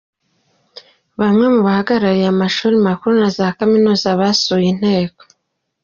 [1.19, 5.21] Bamwe mu bahagarariye amashuri makuru na za Kaminuza basuye Inteko.